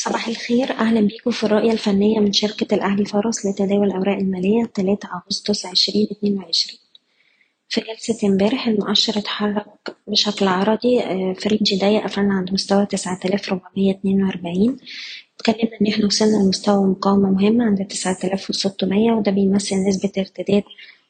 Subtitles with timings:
[0.00, 0.70] صباح الخير.
[0.72, 6.78] أهلا بيكم في الرؤية الفنية من شركة الأهلي فرس لتداول الأوراق المالية 3 أغسطس 2022
[7.68, 14.76] في جلسة امبارح المؤشر اتحرك بشكل عرضي آه، في رينج قفلنا عند مستوى 9442
[15.36, 20.62] اتكلمنا إن إحنا وصلنا لمستوى مقاومة مهمة عند 9600 وده بيمثل نسبة ارتداد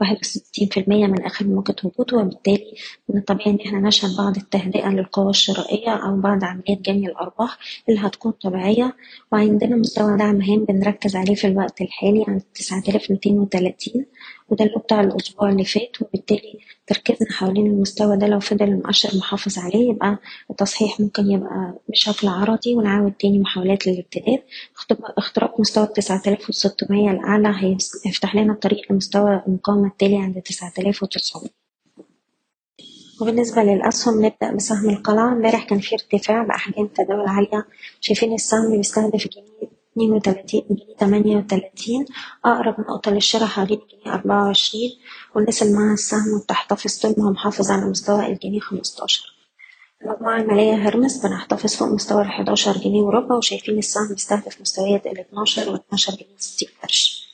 [0.00, 2.74] واحد وستين في المية من آخر موجة هبوط وبالتالي
[3.08, 8.00] من الطبيعي إن إحنا نشهد بعض التهدئة للقوى الشرائية أو بعض عمليات جني الأرباح اللي
[8.00, 8.96] هتكون طبيعية.
[9.32, 14.06] وعندنا مستوى دعم هام بنركز عليه في الوقت الحالي عند تسعة آلاف ميتين وتلاتين.
[14.48, 19.58] وده اللي بتاع الأسبوع اللي فات وبالتالي تركيزنا حوالين المستوى ده لو فضل المؤشر محافظ
[19.58, 20.18] عليه يبقى
[20.50, 24.44] التصحيح ممكن يبقى بشكل عرضي ونعاود تاني محاولات للابتداء.
[25.18, 27.54] اختراق مستوى 9600 الأعلى
[28.06, 31.50] هيفتح لنا الطريق لمستوى المقاومة التالي عند 9900
[33.20, 35.32] وبالنسبة للأسهم نبدأ بسهم القلعة.
[35.32, 37.66] امبارح كان في ارتفاع بأحجام تداول عالية.
[38.00, 42.04] شايفين السهم بيستهدف جنيه 32 جنيه 38
[42.44, 44.82] أقرب نقطة للشراء حوالين الجنيه 24
[45.34, 49.34] والناس اللي معاها السهم بتحتفظ طول ما هو محافظ على مستوى الجنيه 15
[50.04, 55.18] المجموعة المالية هرمس بنحتفظ فوق مستوى ال 11 جنيه وربع وشايفين السهم بيستهدف مستويات ال
[55.18, 57.24] 12 و 12 جنيه 60 قرش.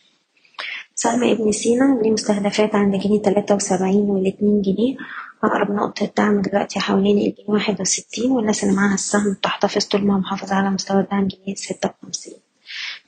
[0.94, 4.96] سهم ابن سينا ليه مستهدفات عند جنيه 73 وال 2 جنيه
[5.44, 10.18] أقرب نقطة دعم دلوقتي حوالين الجنيه واحد وستين والناس اللي معاها السهم بتحتفظ طول ما
[10.18, 12.34] محافظة على مستوى الدعم جنيه ستة وخمسين.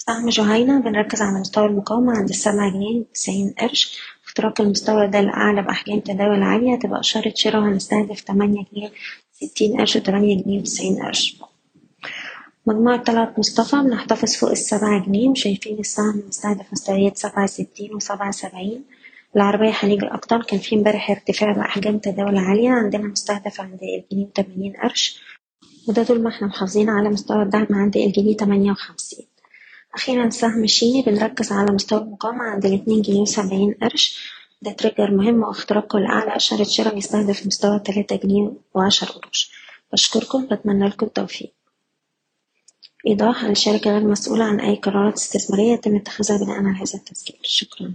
[0.06, 3.98] سهم جهينة بنركز على مستوى المقاومة عند السبعة جنيه وتسعين قرش.
[4.26, 8.92] اختراق المستوى ده الأعلى بأحجام تداول عالية تبقى إشارة شراء وهنستهدف تمانية جنيه
[9.32, 11.36] ستين قرش وتمانية جنيه وتسعين قرش.
[12.66, 18.84] مجموعة طلعت مصطفى بنحتفظ فوق السبعة جنيه وشايفين السهم مستهدف مستويات سبعة ستين وسبعة سبعين
[19.36, 24.72] العربية خليج الأبطال كان في امبارح ارتفاع بأحجام تداول عالية عندنا مستهدف عند الجنيه وتمانين
[24.82, 25.20] قرش.
[25.88, 29.31] وده طول ما إحنا محافظين على مستوى الدعم عند الجنيه تمانية وخمسين.
[29.94, 34.32] أخيرا سهم شيني بنركز على مستوى المقاومة عند الاتنين جنيه وسبعين قرش.
[34.62, 39.50] ده تريجر مهم واختراقه لأعلى إشارة شراء يستهدف مستوى تلاتة جنيه وعشر قروش.
[39.92, 41.52] بشكركم بتمنى لكم التوفيق.
[43.06, 47.36] إيضاح الشركة غير مسؤولة عن أي قرارات استثمارية يتم اتخاذها بناء على هذا التسجيل.
[47.42, 47.94] شكرا.